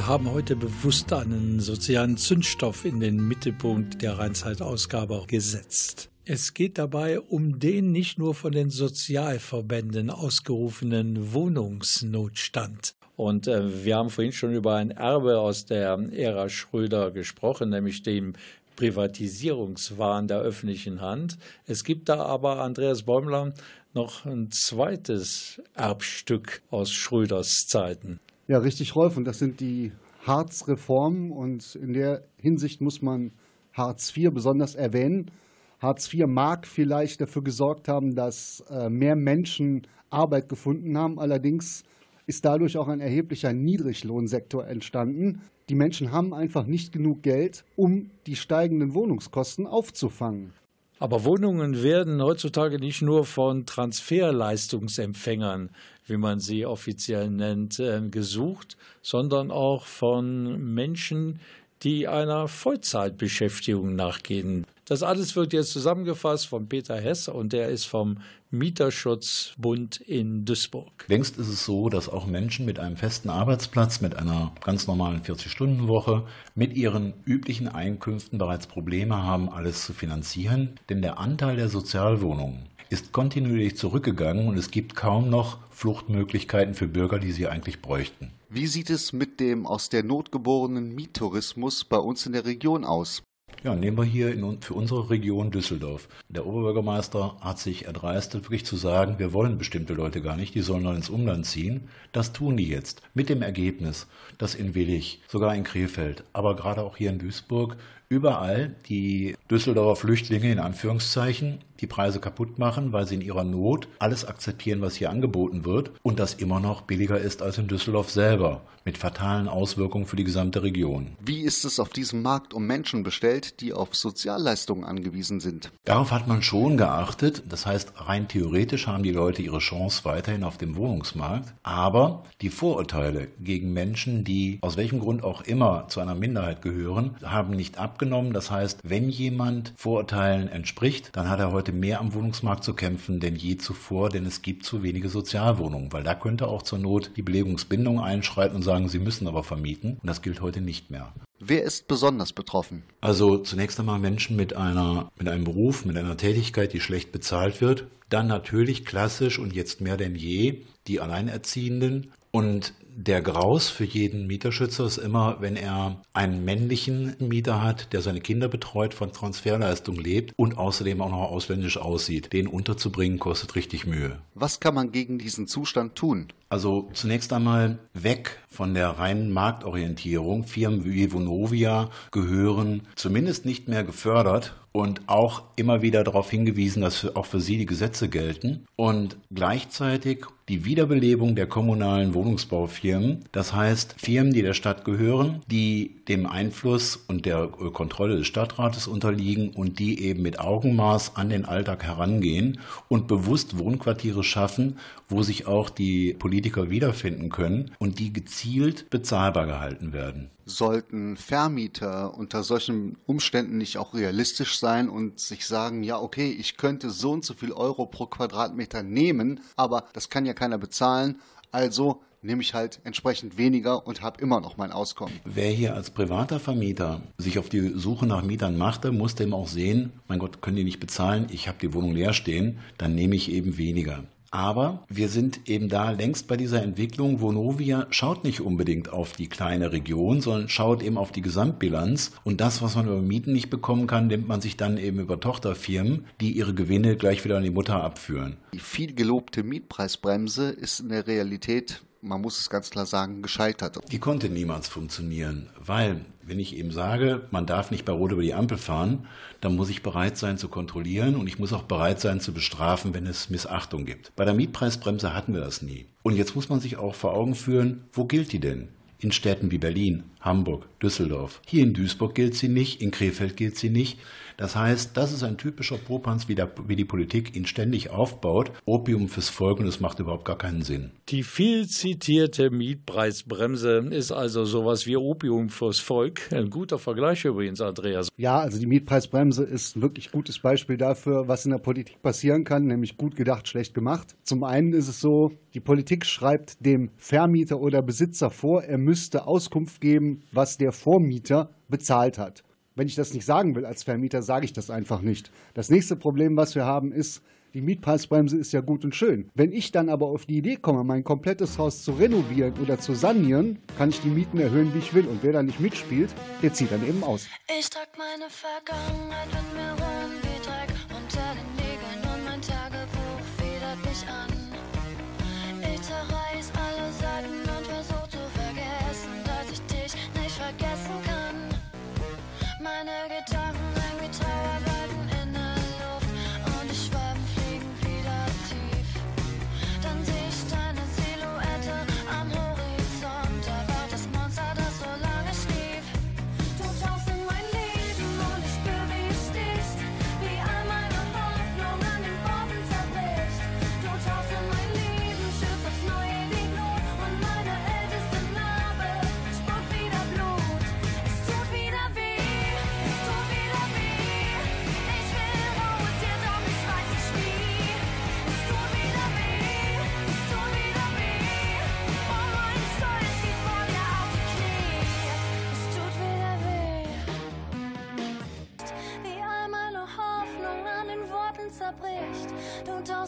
[0.00, 6.08] Wir haben heute bewusst einen sozialen Zündstoff in den Mittelpunkt der Rheinzeit-Ausgabe gesetzt.
[6.24, 12.94] Es geht dabei um den nicht nur von den Sozialverbänden ausgerufenen Wohnungsnotstand.
[13.16, 18.02] Und äh, wir haben vorhin schon über ein Erbe aus der Ära Schröder gesprochen, nämlich
[18.02, 18.32] dem
[18.76, 21.36] Privatisierungswahn der öffentlichen Hand.
[21.66, 23.52] Es gibt da aber, Andreas Bäumler,
[23.92, 28.18] noch ein zweites Erbstück aus Schröders Zeiten.
[28.50, 29.16] Ja, richtig, Rolf.
[29.16, 29.92] Und das sind die
[30.26, 33.30] Hartz-Reform und in der Hinsicht muss man
[33.72, 35.30] Hartz IV besonders erwähnen.
[35.78, 41.20] Hartz IV mag vielleicht dafür gesorgt haben, dass äh, mehr Menschen Arbeit gefunden haben.
[41.20, 41.84] Allerdings
[42.26, 45.42] ist dadurch auch ein erheblicher Niedriglohnsektor entstanden.
[45.68, 50.54] Die Menschen haben einfach nicht genug Geld, um die steigenden Wohnungskosten aufzufangen.
[51.02, 55.70] Aber Wohnungen werden heutzutage nicht nur von Transferleistungsempfängern,
[56.10, 61.40] wie man sie offiziell nennt, äh, gesucht, sondern auch von Menschen,
[61.82, 64.66] die einer Vollzeitbeschäftigung nachgehen.
[64.84, 68.18] Das alles wird jetzt zusammengefasst von Peter Hess und der ist vom
[68.50, 71.04] Mieterschutzbund in Duisburg.
[71.06, 75.22] Längst ist es so, dass auch Menschen mit einem festen Arbeitsplatz, mit einer ganz normalen
[75.22, 80.70] 40-Stunden-Woche, mit ihren üblichen Einkünften bereits Probleme haben, alles zu finanzieren.
[80.88, 86.88] Denn der Anteil der Sozialwohnungen ist kontinuierlich zurückgegangen und es gibt kaum noch Fluchtmöglichkeiten für
[86.88, 88.32] Bürger, die sie eigentlich bräuchten.
[88.48, 92.84] Wie sieht es mit dem aus der Not geborenen Miettourismus bei uns in der Region
[92.84, 93.22] aus?
[93.62, 96.08] Ja, nehmen wir hier in, für unsere Region Düsseldorf.
[96.28, 100.62] Der Oberbürgermeister hat sich erdreistet, wirklich zu sagen, wir wollen bestimmte Leute gar nicht, die
[100.62, 101.88] sollen dann ins Umland ziehen.
[102.12, 103.02] Das tun die jetzt.
[103.12, 104.06] Mit dem Ergebnis,
[104.38, 107.76] dass in Willig, sogar in Krefeld, aber gerade auch hier in Duisburg
[108.08, 113.88] überall die Düsseldorfer Flüchtlinge in Anführungszeichen die Preise kaputt machen, weil sie in ihrer Not
[113.98, 118.10] alles akzeptieren, was hier angeboten wird und das immer noch billiger ist als in Düsseldorf
[118.10, 121.16] selber, mit fatalen Auswirkungen für die gesamte Region.
[121.20, 125.70] Wie ist es auf diesem Markt um Menschen bestellt, die auf Sozialleistungen angewiesen sind?
[125.84, 127.42] Darauf hat man schon geachtet.
[127.48, 131.52] Das heißt, rein theoretisch haben die Leute ihre Chance weiterhin auf dem Wohnungsmarkt.
[131.62, 137.16] Aber die Vorurteile gegen Menschen, die aus welchem Grund auch immer zu einer Minderheit gehören,
[137.22, 138.32] haben nicht abgenommen.
[138.32, 143.20] Das heißt, wenn jemand Vorurteilen entspricht, dann hat er heute mehr am Wohnungsmarkt zu kämpfen
[143.20, 147.12] denn je zuvor, denn es gibt zu wenige Sozialwohnungen, weil da könnte auch zur Not
[147.16, 149.98] die Belegungsbindung einschreiten und sagen, sie müssen aber vermieten.
[150.00, 151.12] Und das gilt heute nicht mehr.
[151.38, 152.82] Wer ist besonders betroffen?
[153.00, 157.60] Also zunächst einmal Menschen mit einer, mit einem Beruf, mit einer Tätigkeit, die schlecht bezahlt
[157.60, 157.86] wird.
[158.10, 162.74] Dann natürlich klassisch und jetzt mehr denn je die Alleinerziehenden und
[163.06, 168.20] der Graus für jeden Mieterschützer ist immer, wenn er einen männlichen Mieter hat, der seine
[168.20, 172.32] Kinder betreut, von Transferleistung lebt und außerdem auch noch ausländisch aussieht.
[172.32, 174.18] Den unterzubringen kostet richtig Mühe.
[174.34, 176.28] Was kann man gegen diesen Zustand tun?
[176.50, 180.42] Also zunächst einmal weg von der reinen Marktorientierung.
[180.42, 187.16] Firmen wie Vonovia gehören zumindest nicht mehr gefördert und auch immer wieder darauf hingewiesen, dass
[187.16, 193.94] auch für sie die Gesetze gelten und gleichzeitig die Wiederbelebung der kommunalen Wohnungsbaufirmen, das heißt
[193.98, 199.78] Firmen, die der Stadt gehören, die dem Einfluss und der Kontrolle des Stadtrates unterliegen und
[199.78, 204.78] die eben mit Augenmaß an den Alltag herangehen und bewusst Wohnquartiere schaffen,
[205.08, 210.30] wo sich auch die Politiker wiederfinden können und die gezielt bezahlbar gehalten werden.
[210.46, 216.56] Sollten Vermieter unter solchen Umständen nicht auch realistisch sein und sich sagen, ja, okay, ich
[216.56, 221.20] könnte so und so viel Euro pro Quadratmeter nehmen, aber das kann ja keiner bezahlen,
[221.52, 225.20] also nehme ich halt entsprechend weniger und habe immer noch mein Auskommen.
[225.26, 229.48] Wer hier als privater Vermieter sich auf die Suche nach Mietern machte, musste eben auch
[229.48, 233.14] sehen, mein Gott, können die nicht bezahlen, ich habe die Wohnung leer stehen, dann nehme
[233.14, 234.04] ich eben weniger.
[234.32, 237.20] Aber wir sind eben da längst bei dieser Entwicklung.
[237.20, 242.12] Vonovia schaut nicht unbedingt auf die kleine Region, sondern schaut eben auf die Gesamtbilanz.
[242.22, 245.18] Und das, was man über Mieten nicht bekommen kann, nimmt man sich dann eben über
[245.18, 248.36] Tochterfirmen, die ihre Gewinne gleich wieder an die Mutter abführen.
[248.54, 253.78] Die viel gelobte Mietpreisbremse ist in der Realität man muss es ganz klar sagen, gescheitert.
[253.90, 258.22] Die konnte niemals funktionieren, weil wenn ich eben sage, man darf nicht bei Rot über
[258.22, 259.06] die Ampel fahren,
[259.40, 262.94] dann muss ich bereit sein zu kontrollieren und ich muss auch bereit sein zu bestrafen,
[262.94, 264.14] wenn es Missachtung gibt.
[264.16, 265.86] Bei der Mietpreisbremse hatten wir das nie.
[266.02, 268.68] Und jetzt muss man sich auch vor Augen führen, wo gilt die denn?
[268.98, 271.40] In Städten wie Berlin, Hamburg, Düsseldorf.
[271.46, 273.98] Hier in Duisburg gilt sie nicht, in Krefeld gilt sie nicht.
[274.40, 278.52] Das heißt, das ist ein typischer Popanz, wie, der, wie die Politik ihn ständig aufbaut.
[278.64, 280.92] Opium fürs Volk und es macht überhaupt gar keinen Sinn.
[281.10, 286.32] Die viel zitierte Mietpreisbremse ist also sowas wie Opium fürs Volk.
[286.32, 288.08] Ein guter Vergleich übrigens, Andreas.
[288.16, 292.44] Ja, also die Mietpreisbremse ist ein wirklich gutes Beispiel dafür, was in der Politik passieren
[292.44, 294.16] kann, nämlich gut gedacht, schlecht gemacht.
[294.22, 299.26] Zum einen ist es so, die Politik schreibt dem Vermieter oder Besitzer vor, er müsste
[299.26, 302.42] Auskunft geben, was der Vormieter bezahlt hat.
[302.76, 305.30] Wenn ich das nicht sagen will als Vermieter, sage ich das einfach nicht.
[305.54, 309.28] Das nächste Problem, was wir haben, ist, die Mietpreisbremse ist ja gut und schön.
[309.34, 312.94] Wenn ich dann aber auf die Idee komme, mein komplettes Haus zu renovieren oder zu
[312.94, 315.06] sanieren, kann ich die Mieten erhöhen, wie ich will.
[315.08, 316.10] Und wer da nicht mitspielt,
[316.42, 317.26] der zieht dann eben aus.
[317.58, 320.29] Ich trag meine Vergangenheit in mir rum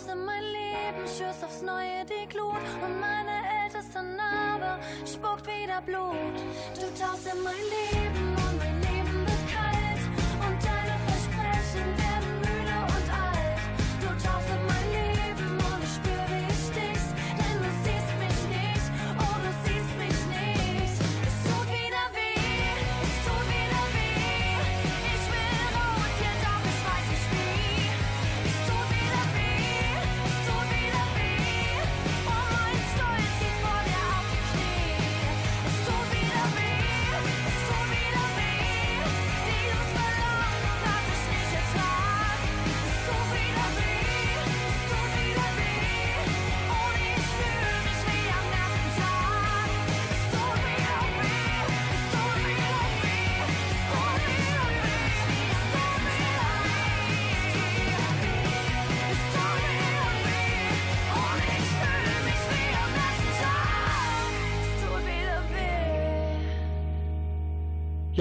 [0.03, 2.57] Tauchst in mein Leben, schürst aufs Neue die Glut.
[2.83, 3.31] Und meine
[3.63, 6.15] älteste Narbe spuckt wieder Blut.
[6.75, 8.22] Du tauchst in mein Leben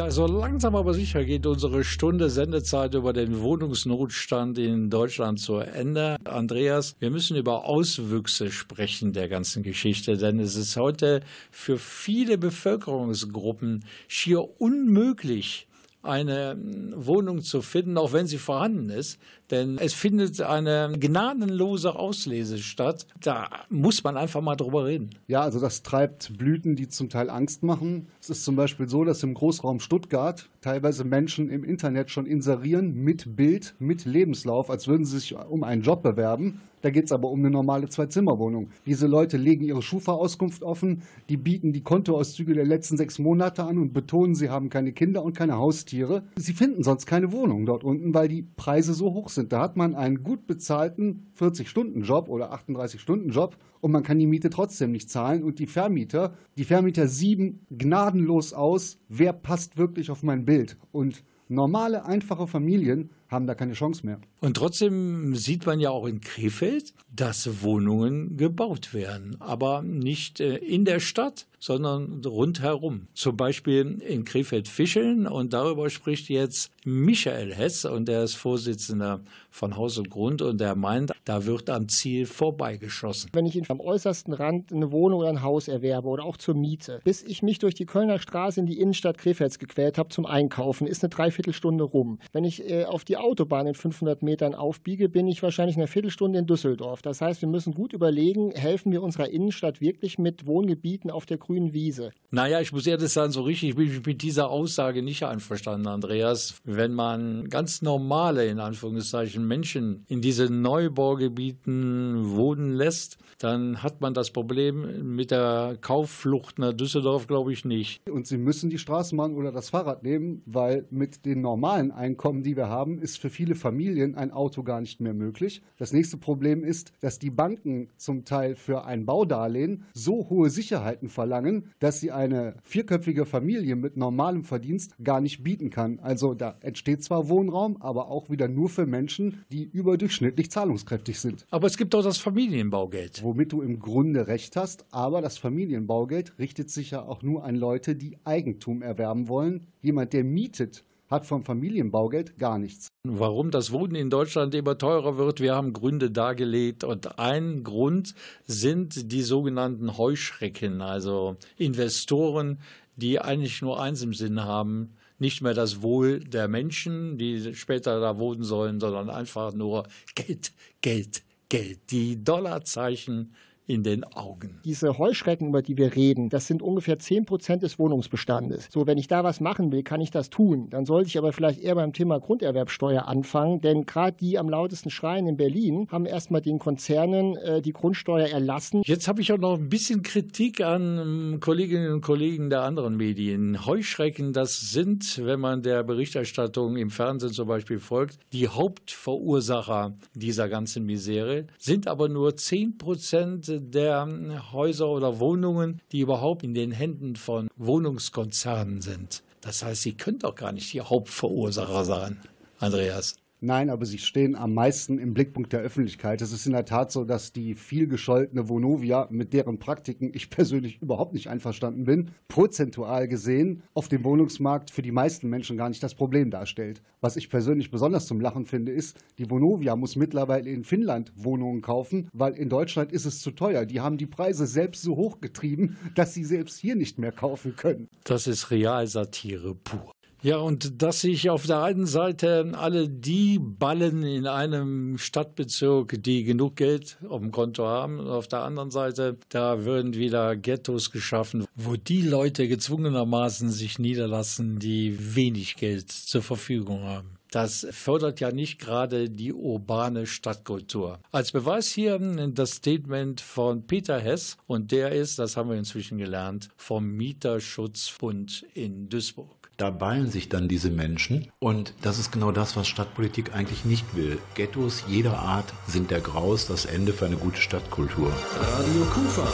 [0.02, 5.58] Ja, so langsam aber sicher geht unsere Stunde Sendezeit über den Wohnungsnotstand in Deutschland zu
[5.58, 6.18] Ende.
[6.24, 11.22] Andreas, wir müssen über Auswüchse sprechen der ganzen Geschichte, denn es ist heute
[11.52, 15.68] für viele Bevölkerungsgruppen schier unmöglich,
[16.04, 16.58] eine
[16.96, 19.20] Wohnung zu finden, auch wenn sie vorhanden ist.
[19.52, 23.06] Denn es findet eine gnadenlose Auslese statt.
[23.22, 25.10] Da muss man einfach mal drüber reden.
[25.28, 28.08] Ja, also das treibt Blüten, die zum Teil Angst machen.
[28.22, 32.94] Es ist zum Beispiel so, dass im Großraum Stuttgart teilweise Menschen im Internet schon inserieren
[32.94, 36.62] mit Bild, mit Lebenslauf, als würden sie sich um einen Job bewerben.
[36.82, 38.70] Da geht es aber um eine normale Zwei-Zimmer-Wohnung.
[38.86, 43.78] Diese Leute legen ihre Schufa-Auskunft offen, die bieten die Kontoauszüge der letzten sechs Monate an
[43.78, 46.24] und betonen, sie haben keine Kinder und keine Haustiere.
[46.36, 49.52] Sie finden sonst keine Wohnung dort unten, weil die Preise so hoch sind.
[49.54, 54.92] Da hat man einen gut bezahlten 40-Stunden-Job oder 38-Stunden-Job und man kann die Miete trotzdem
[54.92, 55.44] nicht zahlen.
[55.44, 60.78] Und die Vermieter, die Vermieter sieben gnadenlos aus, wer passt wirklich auf mein Bild.
[60.92, 64.20] Und normale, einfache Familien haben da keine Chance mehr.
[64.42, 69.38] Und trotzdem sieht man ja auch in Krefeld, dass Wohnungen gebaut werden.
[69.40, 73.08] Aber nicht äh, in der Stadt, sondern rundherum.
[73.14, 75.28] Zum Beispiel in Krefeld-Fischeln.
[75.28, 77.86] Und darüber spricht jetzt Michael Hess.
[77.86, 80.42] Und der ist Vorsitzender von Haus und Grund.
[80.42, 83.30] Und der meint, da wird am Ziel vorbeigeschossen.
[83.34, 87.00] Wenn ich am äußersten Rand eine Wohnung oder ein Haus erwerbe oder auch zur Miete,
[87.04, 90.88] bis ich mich durch die Kölner Straße in die Innenstadt Krefelds gequält habe zum Einkaufen,
[90.88, 92.20] ist eine Dreiviertelstunde rum.
[92.34, 96.40] Wenn ich äh, auf die Autobahn in 500 Metern aufbiege, bin ich wahrscheinlich eine Viertelstunde
[96.40, 97.02] in Düsseldorf.
[97.02, 101.38] Das heißt, wir müssen gut überlegen, helfen wir unserer Innenstadt wirklich mit Wohngebieten auf der
[101.38, 102.12] grünen Wiese?
[102.32, 106.62] Naja, ich muss ehrlich sagen, so richtig bin ich mit dieser Aussage nicht einverstanden, Andreas.
[106.64, 114.14] Wenn man ganz normale, in Anführungszeichen, Menschen in diese Neubaugebieten wohnen lässt, dann hat man
[114.14, 118.08] das Problem mit der Kaufflucht nach Düsseldorf, glaube ich, nicht.
[118.10, 122.56] Und sie müssen die Straßenbahn oder das Fahrrad nehmen, weil mit den normalen Einkommen, die
[122.56, 125.62] wir haben, ist für viele Familien ein Auto gar nicht mehr möglich.
[125.78, 131.10] Das nächste Problem ist, dass die Banken zum Teil für ein Baudarlehen so hohe Sicherheiten
[131.10, 136.00] verlangen, dass sie eine vierköpfige Familie mit normalem Verdienst gar nicht bieten kann.
[136.00, 141.46] Also da entsteht zwar Wohnraum, aber auch wieder nur für Menschen, die überdurchschnittlich zahlungskräftig sind.
[141.50, 143.24] Aber es gibt auch das Familienbaugeld.
[143.24, 147.56] Womit du im Grunde recht hast, aber das Familienbaugeld richtet sich ja auch nur an
[147.56, 149.68] Leute, die Eigentum erwerben wollen.
[149.82, 152.88] Jemand, der mietet, hat vom Familienbaugeld gar nichts.
[153.04, 156.86] Warum das Wohnen in Deutschland immer teurer wird, wir haben Gründe dargelegt.
[156.86, 158.16] Und ein Grund
[158.48, 162.60] sind die sogenannten Heuschrecken, also Investoren,
[162.96, 168.00] die eigentlich nur eins im Sinn haben, nicht mehr das Wohl der Menschen, die später
[168.00, 171.92] da wohnen sollen, sondern einfach nur Geld, Geld, Geld.
[171.92, 173.36] Die Dollarzeichen
[173.72, 174.60] in den Augen.
[174.66, 178.68] Diese Heuschrecken, über die wir reden, das sind ungefähr 10 Prozent des Wohnungsbestandes.
[178.70, 180.70] So, wenn ich da was machen will, kann ich das tun.
[180.70, 184.90] Dann sollte ich aber vielleicht eher beim Thema Grunderwerbsteuer anfangen, denn gerade die am lautesten
[184.90, 188.82] schreien in Berlin haben erstmal den Konzernen äh, die Grundsteuer erlassen.
[188.86, 192.98] Jetzt habe ich auch noch ein bisschen Kritik an ähm, Kolleginnen und Kollegen der anderen
[192.98, 193.66] Medien.
[193.66, 200.50] Heuschrecken, das sind, wenn man der Berichterstattung im Fernsehen zum Beispiel folgt, die Hauptverursacher dieser
[200.50, 204.08] ganzen Misere, sind aber nur 10 Prozent der
[204.52, 209.24] Häuser oder Wohnungen, die überhaupt in den Händen von Wohnungskonzernen sind.
[209.42, 212.20] Das heißt, sie können doch gar nicht die Hauptverursacher sein,
[212.60, 213.16] Andreas.
[213.44, 216.22] Nein, aber sie stehen am meisten im Blickpunkt der Öffentlichkeit.
[216.22, 220.30] Es ist in der Tat so, dass die viel gescholtene Vonovia, mit deren Praktiken ich
[220.30, 225.70] persönlich überhaupt nicht einverstanden bin, prozentual gesehen auf dem Wohnungsmarkt für die meisten Menschen gar
[225.70, 226.84] nicht das Problem darstellt.
[227.00, 231.64] Was ich persönlich besonders zum Lachen finde, ist, die Vonovia muss mittlerweile in Finnland Wohnungen
[231.64, 233.66] kaufen, weil in Deutschland ist es zu teuer.
[233.66, 237.56] Die haben die Preise selbst so hoch getrieben, dass sie selbst hier nicht mehr kaufen
[237.56, 237.88] können.
[238.04, 239.92] Das ist Realsatire pur.
[240.24, 246.24] Ja, und dass sich auf der einen Seite alle die ballen in einem Stadtbezirk, die
[246.24, 250.92] genug Geld auf dem Konto haben, und auf der anderen Seite, da würden wieder Ghettos
[250.92, 257.18] geschaffen, wo die Leute gezwungenermaßen sich niederlassen, die wenig Geld zur Verfügung haben.
[257.32, 261.00] Das fördert ja nicht gerade die urbane Stadtkultur.
[261.12, 265.98] Als Beweis hier das Statement von Peter Hess und der ist, das haben wir inzwischen
[265.98, 269.41] gelernt, vom Mieterschutzbund in Duisburg.
[269.62, 273.96] Da ballen sich dann diese Menschen und das ist genau das, was Stadtpolitik eigentlich nicht
[273.96, 274.18] will.
[274.34, 278.12] Ghettos jeder Art sind der Graus das Ende für eine gute Stadtkultur.
[278.40, 279.28] Radio Kufa.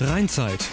[0.00, 0.68] Rheinzeit.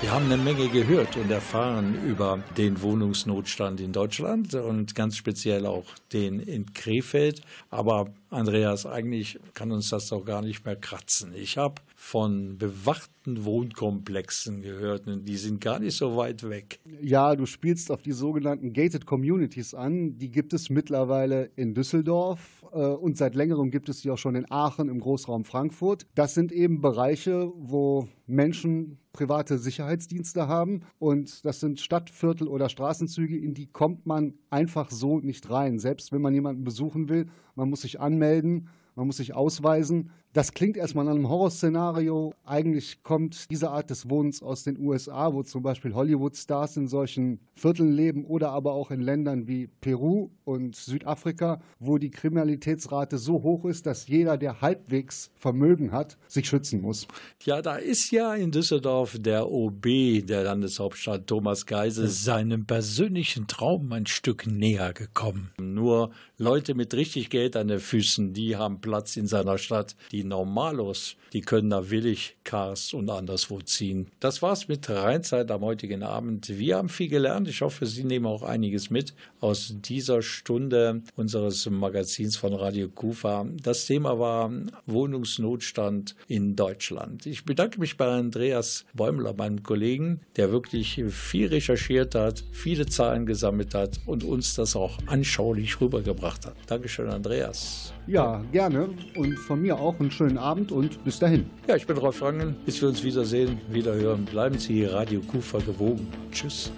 [0.00, 5.66] Wir haben eine Menge gehört und erfahren über den Wohnungsnotstand in Deutschland und ganz speziell
[5.66, 7.42] auch den in Krefeld.
[7.70, 11.32] Aber Andreas, eigentlich kann uns das doch gar nicht mehr kratzen.
[11.34, 16.80] Ich habe von bewachten Wohnkomplexen gehört und die sind gar nicht so weit weg.
[17.00, 20.18] Ja, du spielst auf die sogenannten Gated Communities an.
[20.18, 24.34] Die gibt es mittlerweile in Düsseldorf äh, und seit längerem gibt es die auch schon
[24.34, 26.06] in Aachen im Großraum Frankfurt.
[26.14, 33.36] Das sind eben Bereiche, wo Menschen private Sicherheitsdienste haben und das sind Stadtviertel oder Straßenzüge,
[33.36, 35.78] in die kommt man einfach so nicht rein.
[35.78, 40.10] Selbst wenn man jemanden besuchen will, man muss sich anmelden, man muss sich ausweisen.
[40.36, 42.34] Das klingt erstmal nach einem Horrorszenario.
[42.44, 47.40] Eigentlich kommt diese Art des Wohnens aus den USA, wo zum Beispiel Hollywood-Stars in solchen
[47.54, 53.42] Vierteln leben oder aber auch in Ländern wie Peru und Südafrika, wo die Kriminalitätsrate so
[53.42, 57.08] hoch ist, dass jeder, der halbwegs Vermögen hat, sich schützen muss.
[57.42, 59.86] Ja, da ist ja in Düsseldorf der OB
[60.26, 65.52] der Landeshauptstadt Thomas Geisel seinem persönlichen Traum ein Stück näher gekommen.
[65.58, 69.96] Nur Leute mit richtig Geld an den Füßen, die haben Platz in seiner Stadt.
[70.12, 74.08] Die Normalos, die können da willig Cars und anderswo ziehen.
[74.20, 76.48] Das war's mit Rheinzeit am heutigen Abend.
[76.48, 77.48] Wir haben viel gelernt.
[77.48, 83.46] Ich hoffe, Sie nehmen auch einiges mit aus dieser Stunde unseres Magazins von Radio Kufa.
[83.62, 84.50] Das Thema war
[84.86, 87.26] Wohnungsnotstand in Deutschland.
[87.26, 93.26] Ich bedanke mich bei Andreas Bäumler, meinem Kollegen, der wirklich viel recherchiert hat, viele Zahlen
[93.26, 96.54] gesammelt hat und uns das auch anschaulich rübergebracht hat.
[96.66, 97.92] Dankeschön, Andreas.
[98.06, 98.88] Ja, gerne.
[99.16, 101.46] Und von mir auch einen schönen Abend und bis dahin.
[101.68, 102.56] Ja, ich bin Rolf Rangen.
[102.64, 104.24] Bis wir uns wiedersehen, wiederhören.
[104.24, 106.08] Bleiben Sie Radio Kufa gewogen.
[106.32, 106.72] Tschüss.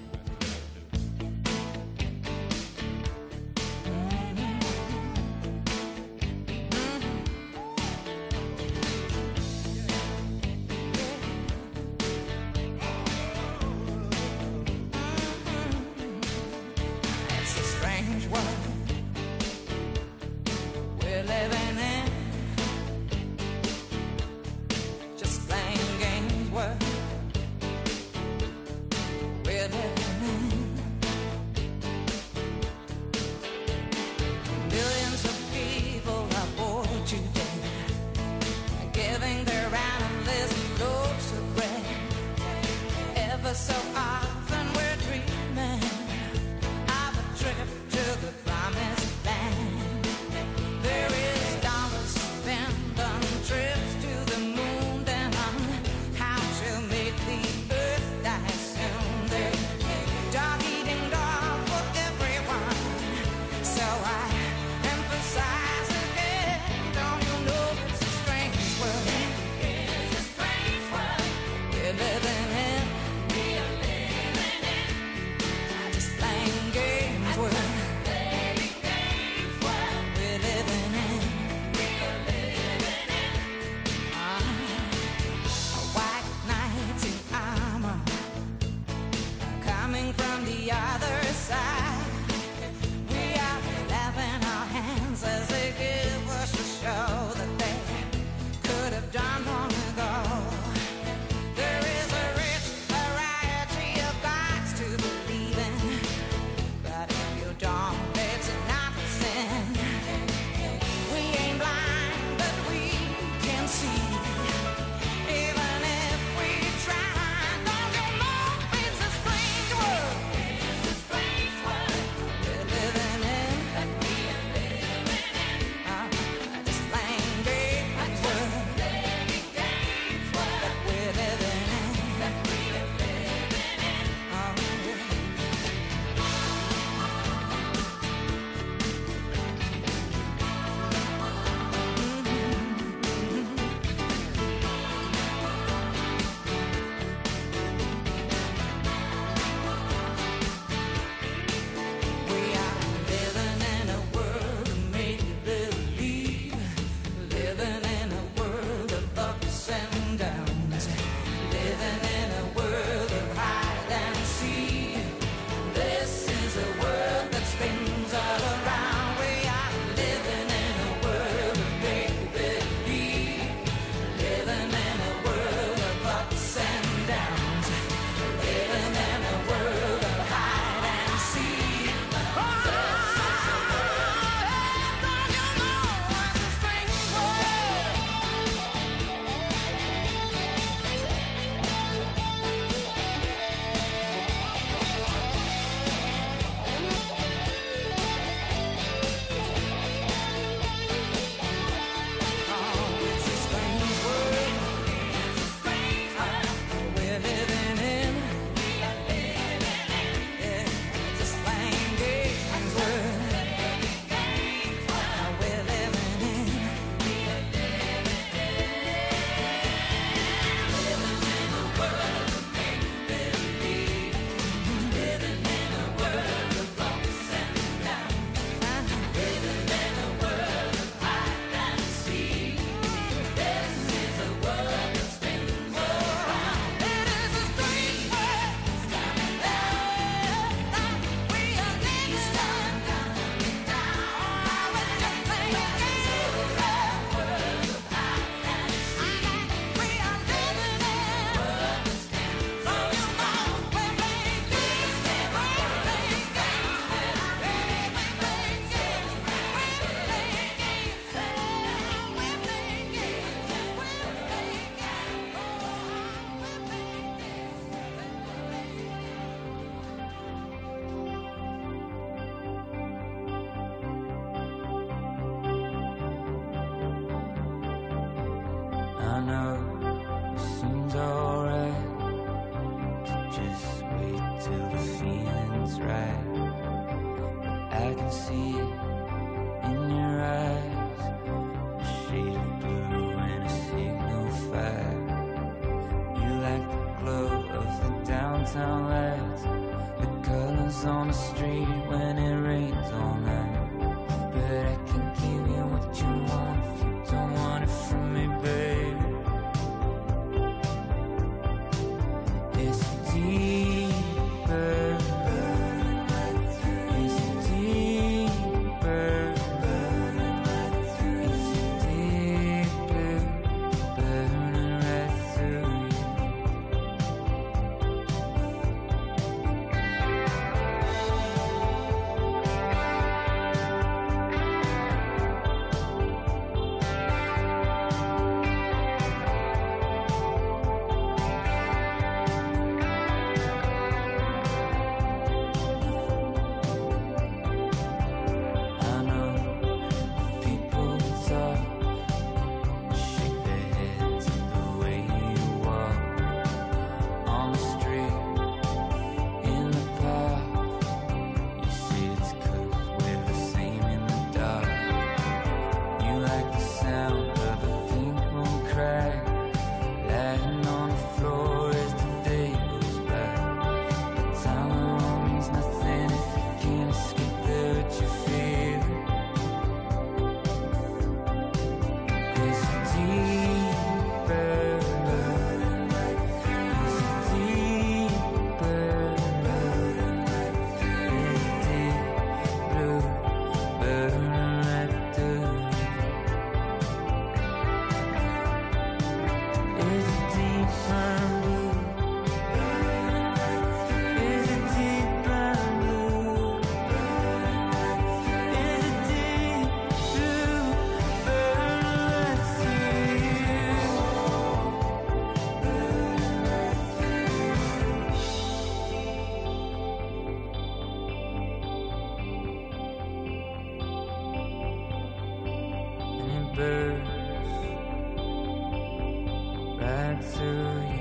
[429.89, 430.98] back to you.